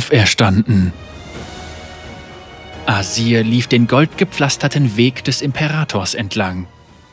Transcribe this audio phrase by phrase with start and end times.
[0.00, 0.94] auferstanden.
[2.86, 6.66] Asir lief den goldgepflasterten Weg des Imperators entlang.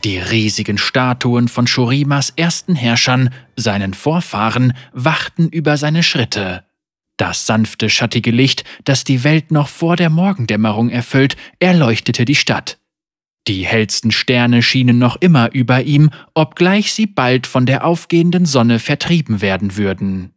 [0.05, 6.63] Die riesigen Statuen von Shurimas ersten Herrschern, seinen Vorfahren, wachten über seine Schritte.
[7.17, 12.77] Das sanfte, schattige Licht, das die Welt noch vor der Morgendämmerung erfüllt, erleuchtete die Stadt.
[13.49, 18.79] Die hellsten Sterne schienen noch immer über ihm, obgleich sie bald von der aufgehenden Sonne
[18.79, 20.36] vertrieben werden würden.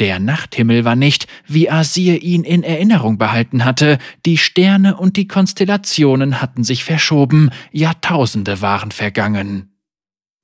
[0.00, 5.26] Der Nachthimmel war nicht, wie Asir ihn in Erinnerung behalten hatte, die Sterne und die
[5.26, 9.72] Konstellationen hatten sich verschoben, Jahrtausende waren vergangen.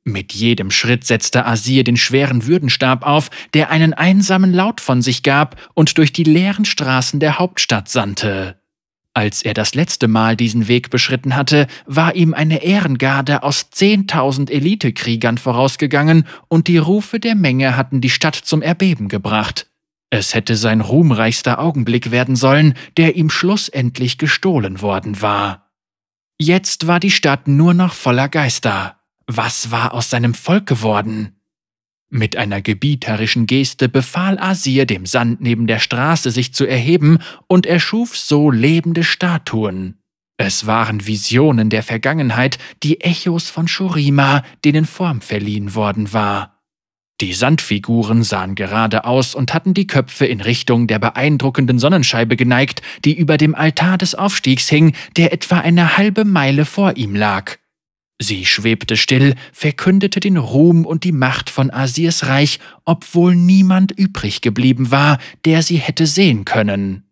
[0.04, 5.22] Mit jedem Schritt setzte Asir den schweren Würdenstab auf, der einen einsamen Laut von sich
[5.22, 8.60] gab und durch die leeren Straßen der Hauptstadt sandte.
[9.16, 14.50] Als er das letzte Mal diesen Weg beschritten hatte, war ihm eine Ehrengarde aus zehntausend
[14.50, 19.70] Elitekriegern vorausgegangen und die Rufe der Menge hatten die Stadt zum Erbeben gebracht.
[20.10, 25.70] Es hätte sein ruhmreichster Augenblick werden sollen, der ihm schlussendlich gestohlen worden war.
[26.40, 28.98] Jetzt war die Stadt nur noch voller Geister.
[29.28, 31.33] Was war aus seinem Volk geworden?
[32.10, 37.66] Mit einer gebieterischen Geste befahl Asir dem Sand neben der Straße sich zu erheben und
[37.66, 39.98] erschuf so lebende Statuen.
[40.36, 46.54] Es waren Visionen der Vergangenheit, die Echos von Shurima, denen Form verliehen worden war.
[47.20, 52.82] Die Sandfiguren sahen gerade aus und hatten die Köpfe in Richtung der beeindruckenden Sonnenscheibe geneigt,
[53.04, 57.58] die über dem Altar des Aufstiegs hing, der etwa eine halbe Meile vor ihm lag.
[58.20, 64.40] Sie schwebte still, verkündete den Ruhm und die Macht von Asirs Reich, obwohl niemand übrig
[64.40, 67.04] geblieben war, der sie hätte sehen können.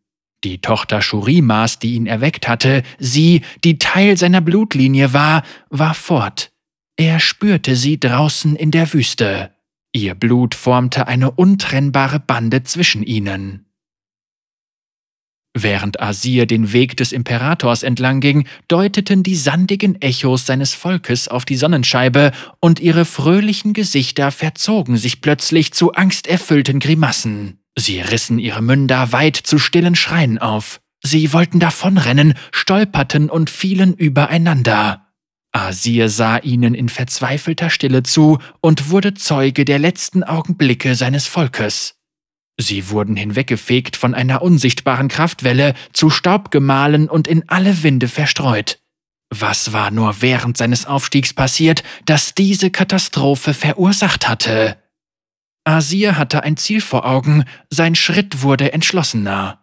[0.44, 6.52] Die Tochter Shurimas, die ihn erweckt hatte, sie, die Teil seiner Blutlinie war, war fort.
[6.96, 9.50] Er spürte sie draußen in der Wüste.
[9.92, 13.66] Ihr Blut formte eine untrennbare Bande zwischen ihnen.
[15.54, 21.44] Während Asir den Weg des Imperators entlang ging, deuteten die sandigen Echos seines Volkes auf
[21.44, 27.58] die Sonnenscheibe, und ihre fröhlichen Gesichter verzogen sich plötzlich zu angsterfüllten Grimassen.
[27.76, 30.80] Sie rissen ihre Münder weit zu stillen Schreien auf.
[31.02, 35.08] Sie wollten davonrennen, stolperten und fielen übereinander.
[35.52, 42.01] Asir sah ihnen in verzweifelter Stille zu und wurde Zeuge der letzten Augenblicke seines Volkes.
[42.58, 48.78] Sie wurden hinweggefegt von einer unsichtbaren Kraftwelle, zu Staub gemahlen und in alle Winde verstreut.
[49.30, 54.76] Was war nur während seines Aufstiegs passiert, das diese Katastrophe verursacht hatte?
[55.64, 59.60] Asir hatte ein Ziel vor Augen, sein Schritt wurde entschlossener.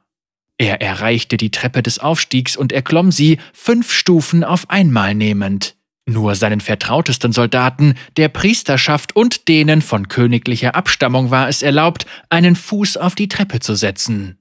[0.58, 5.76] Er erreichte die Treppe des Aufstiegs und erklomm sie, fünf Stufen auf einmal nehmend.
[6.09, 12.56] Nur seinen vertrautesten Soldaten, der Priesterschaft und denen von königlicher Abstammung war es erlaubt, einen
[12.56, 14.40] Fuß auf die Treppe zu setzen.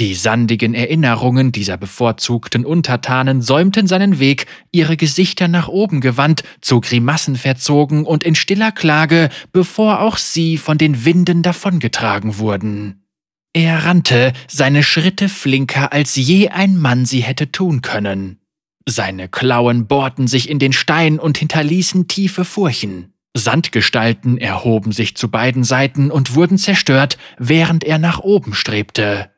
[0.00, 6.80] Die sandigen Erinnerungen dieser bevorzugten Untertanen säumten seinen Weg, ihre Gesichter nach oben gewandt, zu
[6.80, 13.04] Grimassen verzogen und in stiller Klage, bevor auch sie von den Winden davongetragen wurden.
[13.52, 18.41] Er rannte, seine Schritte flinker als je ein Mann sie hätte tun können.
[18.86, 23.12] Seine Klauen bohrten sich in den Stein und hinterließen tiefe Furchen.
[23.34, 29.30] Sandgestalten erhoben sich zu beiden Seiten und wurden zerstört, während er nach oben strebte.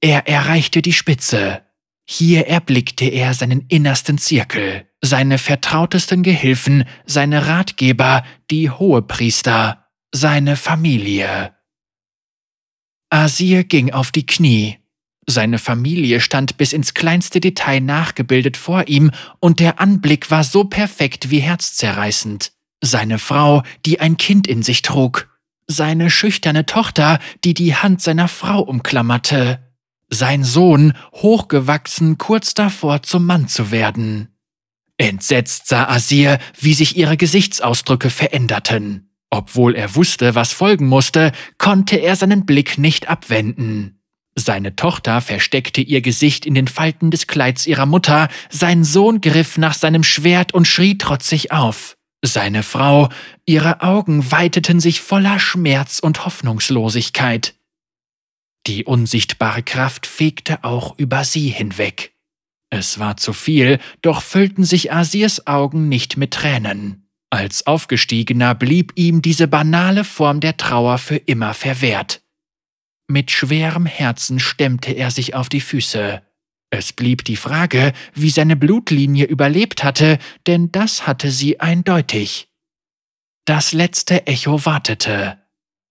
[0.00, 1.62] Er erreichte die Spitze.
[2.08, 11.52] Hier erblickte er seinen innersten Zirkel, seine vertrautesten Gehilfen, seine Ratgeber, die Hohepriester, seine Familie.
[13.10, 14.78] Asir ging auf die Knie,
[15.28, 19.10] seine Familie stand bis ins kleinste Detail nachgebildet vor ihm,
[19.40, 22.52] und der Anblick war so perfekt wie herzzerreißend.
[22.80, 25.28] Seine Frau, die ein Kind in sich trug,
[25.66, 29.60] seine schüchterne Tochter, die die Hand seiner Frau umklammerte,
[30.08, 34.28] sein Sohn, hochgewachsen, kurz davor zum Mann zu werden.
[34.98, 39.10] Entsetzt sah Asir, wie sich ihre Gesichtsausdrücke veränderten.
[39.30, 43.96] Obwohl er wusste, was folgen musste, konnte er seinen Blick nicht abwenden.
[44.38, 49.56] Seine Tochter versteckte ihr Gesicht in den Falten des Kleids ihrer Mutter, sein Sohn griff
[49.56, 51.96] nach seinem Schwert und schrie trotzig auf.
[52.22, 53.08] Seine Frau,
[53.46, 57.54] ihre Augen weiteten sich voller Schmerz und Hoffnungslosigkeit.
[58.66, 62.12] Die unsichtbare Kraft fegte auch über sie hinweg.
[62.68, 67.08] Es war zu viel, doch füllten sich Asirs Augen nicht mit Tränen.
[67.30, 72.22] Als Aufgestiegener blieb ihm diese banale Form der Trauer für immer verwehrt.
[73.08, 76.22] Mit schwerem Herzen stemmte er sich auf die Füße.
[76.70, 82.48] Es blieb die Frage, wie seine Blutlinie überlebt hatte, denn das hatte sie eindeutig.
[83.44, 85.38] Das letzte Echo wartete.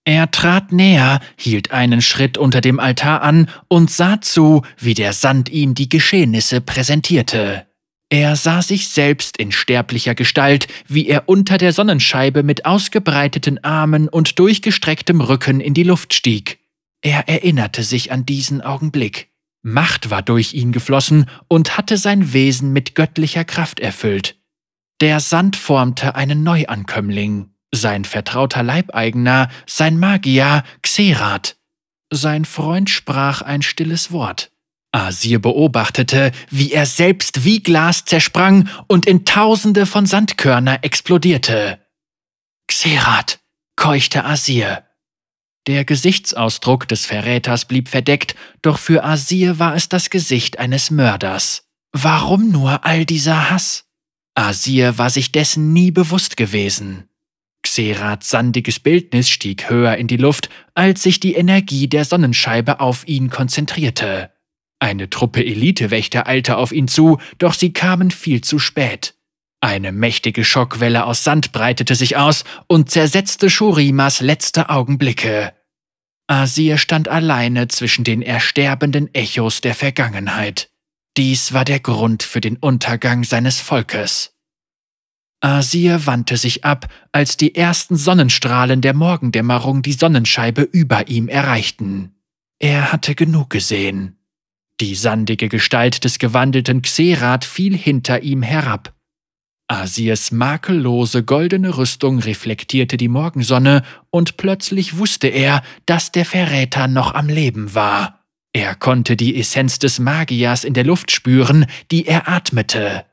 [0.04, 5.14] Er trat näher, hielt einen Schritt unter dem Altar an und sah zu, wie der
[5.14, 7.66] Sand ihm die Geschehnisse präsentierte.
[8.10, 14.08] Er sah sich selbst in sterblicher Gestalt, wie er unter der Sonnenscheibe mit ausgebreiteten Armen
[14.08, 16.60] und durchgestrecktem Rücken in die Luft stieg.
[17.06, 19.30] Er erinnerte sich an diesen Augenblick.
[19.62, 24.42] Macht war durch ihn geflossen und hatte sein Wesen mit göttlicher Kraft erfüllt.
[25.02, 31.57] Der Sand formte einen Neuankömmling, sein vertrauter Leibeigener, sein Magier Xerath.
[32.12, 34.52] Sein Freund sprach ein stilles Wort.
[34.92, 41.86] Asir beobachtete, wie er selbst wie Glas zersprang und in Tausende von Sandkörner explodierte.
[42.68, 43.42] Xerath,
[43.75, 44.85] keuchte Asir.
[45.68, 51.68] Der Gesichtsausdruck des Verräters blieb verdeckt, doch für Asir war es das Gesicht eines Mörders.
[51.92, 53.86] Warum nur all dieser Hass?
[54.36, 57.06] Asir war sich dessen nie bewusst gewesen.
[57.64, 63.08] Xerats sandiges Bildnis stieg höher in die Luft, als sich die Energie der Sonnenscheibe auf
[63.08, 64.32] ihn konzentrierte.
[64.78, 69.16] Eine Truppe Elitewächter eilte auf ihn zu, doch sie kamen viel zu spät.
[69.66, 75.54] Eine mächtige Schockwelle aus Sand breitete sich aus und zersetzte Shurimas letzte Augenblicke.
[76.28, 80.70] Asir stand alleine zwischen den ersterbenden Echos der Vergangenheit.
[81.18, 84.36] Dies war der Grund für den Untergang seines Volkes.
[85.42, 92.14] Asir wandte sich ab, als die ersten Sonnenstrahlen der Morgendämmerung die Sonnenscheibe über ihm erreichten.
[92.60, 94.20] Er hatte genug gesehen.
[94.80, 98.94] Die sandige Gestalt des gewandelten Xerath fiel hinter ihm herab.
[99.68, 103.82] Asirs makellose goldene Rüstung reflektierte die Morgensonne,
[104.12, 108.26] und plötzlich wusste er, dass der Verräter noch am Leben war.
[108.54, 113.06] Er konnte die Essenz des Magiers in der Luft spüren, die er atmete.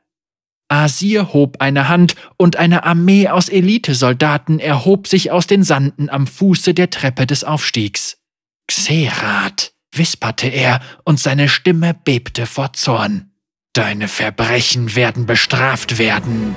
[0.69, 6.27] Asir hob eine Hand, und eine Armee aus Elitesoldaten erhob sich aus den Sanden am
[6.27, 8.19] Fuße der Treppe des Aufstiegs.
[8.69, 13.32] Xerath, wisperte er, und seine Stimme bebte vor Zorn.
[13.75, 16.55] Deine Verbrechen werden bestraft werden.